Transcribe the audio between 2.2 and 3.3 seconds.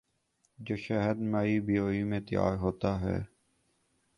تیار ہوتا ہے۔